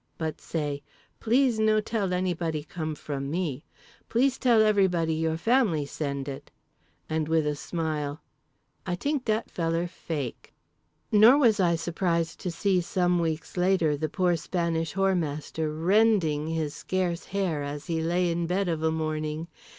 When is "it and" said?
6.27-7.27